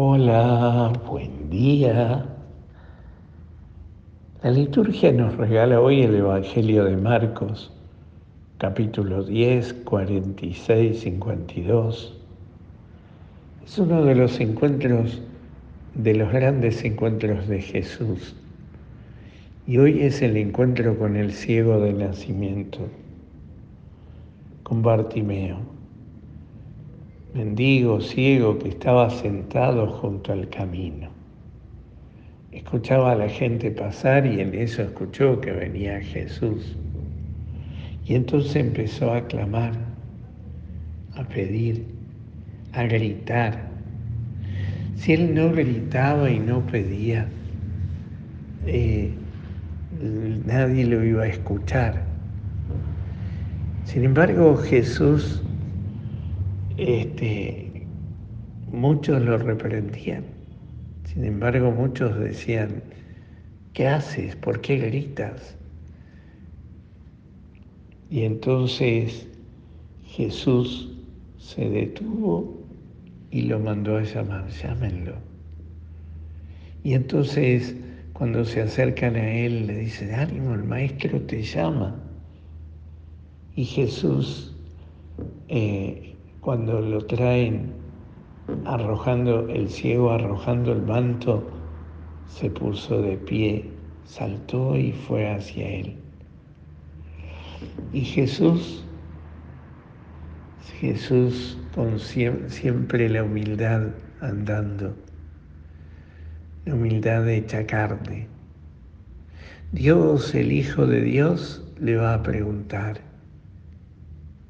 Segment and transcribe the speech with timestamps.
[0.00, 2.24] Hola, buen día.
[4.44, 7.72] La liturgia nos regala hoy el Evangelio de Marcos,
[8.58, 12.16] capítulo 10, 46, 52.
[13.64, 15.20] Es uno de los encuentros,
[15.96, 18.36] de los grandes encuentros de Jesús.
[19.66, 22.86] Y hoy es el encuentro con el ciego de nacimiento,
[24.62, 25.77] con Bartimeo
[27.34, 31.08] mendigo ciego que estaba sentado junto al camino.
[32.52, 36.76] Escuchaba a la gente pasar y en eso escuchó que venía Jesús.
[38.06, 39.72] Y entonces empezó a clamar,
[41.14, 41.84] a pedir,
[42.72, 43.68] a gritar.
[44.96, 47.28] Si él no gritaba y no pedía,
[48.66, 49.12] eh,
[50.46, 52.02] nadie lo iba a escuchar.
[53.84, 55.42] Sin embargo, Jesús
[56.78, 57.86] este,
[58.70, 60.24] muchos lo reprendían.
[61.04, 62.82] Sin embargo, muchos decían,
[63.72, 64.36] ¿qué haces?
[64.36, 65.56] ¿Por qué gritas?
[68.10, 69.26] Y entonces
[70.04, 70.96] Jesús
[71.38, 72.58] se detuvo
[73.30, 75.14] y lo mandó a llamar, llámenlo.
[76.84, 77.74] Y entonces
[78.12, 82.00] cuando se acercan a él le dicen, ánimo, el maestro te llama.
[83.54, 84.56] Y Jesús
[85.48, 86.16] eh,
[86.48, 87.74] cuando lo traen
[88.64, 91.46] arrojando el ciego, arrojando el manto,
[92.26, 93.70] se puso de pie,
[94.06, 95.98] saltó y fue hacia él.
[97.92, 98.82] Y Jesús,
[100.80, 103.88] Jesús con siempre la humildad
[104.22, 104.96] andando,
[106.64, 108.26] la humildad hecha carne.
[109.72, 113.02] Dios, el Hijo de Dios, le va a preguntar,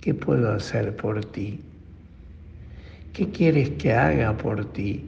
[0.00, 1.60] ¿qué puedo hacer por ti?
[3.12, 5.04] ¿Qué quieres que haga por ti?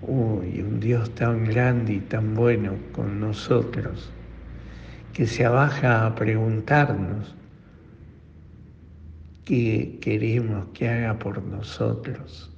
[0.00, 4.10] Uy, un Dios tan grande y tan bueno con nosotros,
[5.12, 7.34] que se abaja a preguntarnos
[9.44, 12.50] qué queremos que haga por nosotros.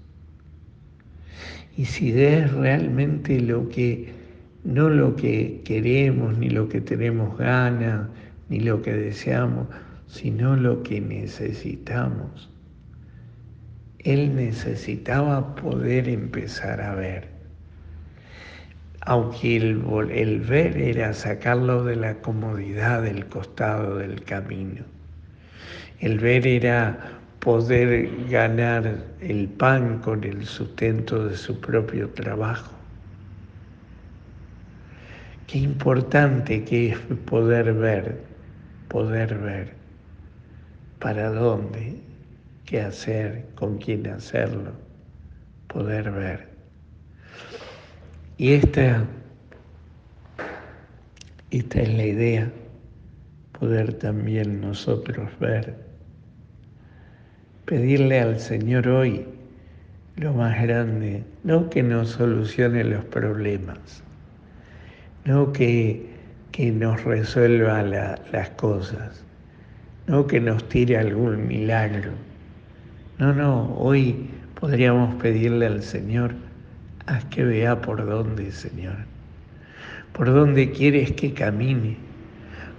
[1.77, 4.13] Y si es realmente lo que,
[4.63, 8.09] no lo que queremos, ni lo que tenemos ganas,
[8.49, 9.67] ni lo que deseamos,
[10.07, 12.54] sino lo que necesitamos
[14.05, 17.29] él necesitaba poder empezar a ver.
[19.01, 24.85] Aunque el, ver era sacarlo de la comodidad del costado del camino.
[26.01, 32.73] El ver era poder ganar el pan con el sustento de su propio trabajo.
[35.47, 38.21] Qué importante que es poder ver,
[38.89, 39.75] poder ver.
[40.99, 42.14] ¿Para dónde?
[42.65, 44.73] Qué hacer, con quién hacerlo,
[45.69, 46.49] poder ver.
[48.37, 49.05] Y esta,
[51.51, 52.51] esta es la idea,
[53.59, 55.77] poder también nosotros ver,
[57.65, 59.27] pedirle al Señor hoy
[60.17, 64.03] lo más grande, no que nos solucione los problemas,
[65.25, 66.07] no que,
[66.51, 69.25] que nos resuelva las cosas,
[70.07, 72.13] no que nos tire algún milagro
[73.19, 76.35] no, no, hoy podríamos pedirle al Señor,
[77.07, 78.97] haz que vea por dónde, Señor,
[80.13, 81.97] por dónde quieres que camine,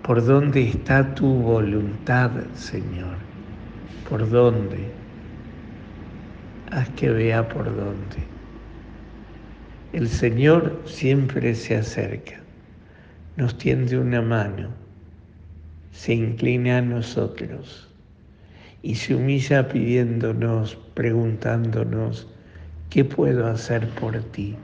[0.03, 3.15] por dónde está tu voluntad, Señor,
[4.09, 4.91] por dónde,
[6.71, 8.17] haz que vea por dónde.
[9.93, 12.41] El Señor siempre se acerca,
[13.37, 14.67] nos tiende una mano,
[15.93, 17.94] se inclina a nosotros
[18.85, 22.27] y se humilla pidiéndonos, preguntándonos,
[22.91, 24.55] ¿qué puedo hacer por ti?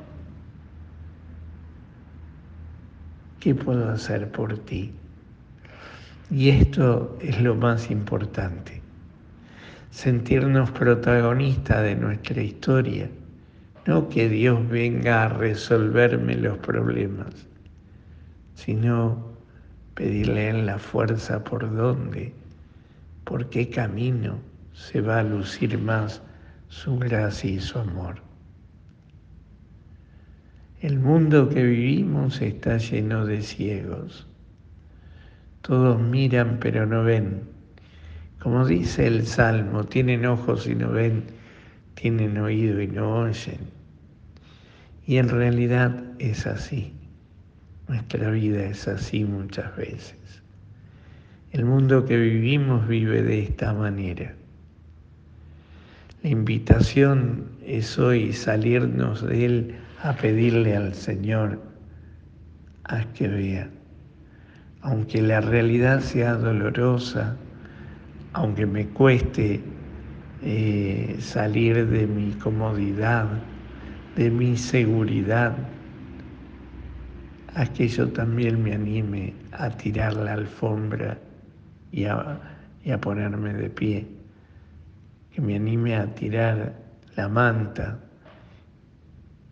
[3.40, 4.94] ¿Qué puedo hacer por ti?
[6.30, 8.84] Y esto es lo más importante,
[9.90, 13.10] sentirnos protagonistas de nuestra historia,
[13.88, 17.48] no que Dios venga a resolverme los problemas,
[18.54, 19.32] sino
[19.96, 22.36] pedirle en la fuerza por dónde
[23.24, 24.40] por qué camino
[24.74, 26.22] se va a lucir más
[26.68, 28.22] su gracia y su amor.
[30.80, 34.28] El mundo que vivimos está lleno de ciegos.
[35.62, 37.44] Todos miran pero no ven.
[38.40, 41.26] Como dice el Salmo, tienen ojos y no ven,
[41.94, 43.60] tienen oído y no oyen.
[45.06, 46.94] Y en realidad es así.
[47.88, 50.41] Nuestra vida es así muchas veces.
[51.52, 54.34] El mundo que vivimos vive de esta manera.
[56.24, 61.62] La invitación es hoy salirnos de Él a pedirle al Señor,
[62.86, 63.70] a que vea.
[64.80, 67.36] Aunque la realidad sea dolorosa,
[68.32, 69.60] aunque me cueste
[70.44, 73.28] eh, salir de mi comodidad,
[74.16, 75.54] de mi seguridad,
[77.56, 81.18] a que yo también me anime a tirar la alfombra
[81.92, 82.40] y a,
[82.84, 84.08] y a ponerme de pie,
[85.32, 86.74] que me anime a tirar
[87.16, 88.00] la manta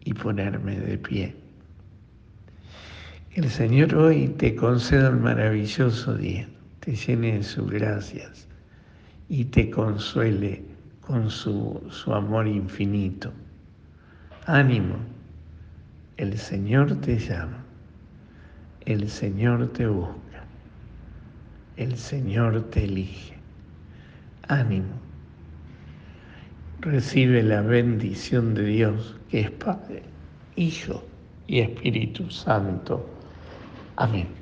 [0.03, 1.35] y ponerme de pie.
[3.29, 6.47] Que el Señor hoy te conceda un maravilloso día,
[6.79, 8.47] te llene de sus gracias
[9.27, 10.63] y te consuele
[11.01, 13.31] con su, su amor infinito.
[14.45, 14.95] Ánimo,
[16.17, 17.63] el Señor te llama,
[18.85, 20.15] el Señor te busca,
[21.79, 23.35] el Señor te elige.
[24.49, 24.99] Ánimo,
[26.81, 30.03] recibe la bendición de Dios que es Padre,
[30.57, 31.03] Hijo
[31.47, 33.09] y Espíritu Santo.
[33.95, 34.38] Amén.